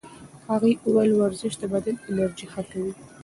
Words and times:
هغې 0.49 0.71
وویل 0.87 1.13
ورزش 1.15 1.53
د 1.61 1.63
بدن 1.73 1.95
انرژي 2.09 2.45
ښه 2.51 2.61
کاروي. 2.69 2.93